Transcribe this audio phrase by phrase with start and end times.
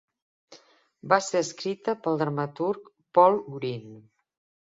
[1.11, 3.85] Va ser escrita pel dramaturg Paul Green.